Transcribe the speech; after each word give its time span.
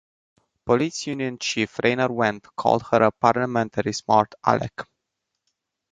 Police 0.65 1.05
union 1.05 1.37
chief 1.37 1.77
Rainier 1.83 2.07
Wendt 2.07 2.47
called 2.55 2.81
her 2.89 3.03
a 3.03 3.11
"parliamentary 3.11 3.93
smart 3.93 4.33
aleck". 4.43 4.87